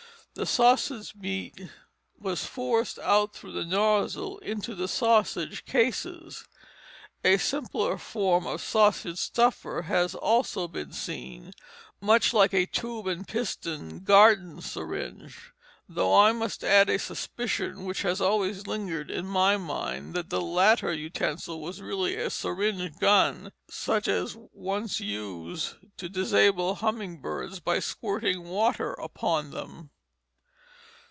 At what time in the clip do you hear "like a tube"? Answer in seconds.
12.33-13.07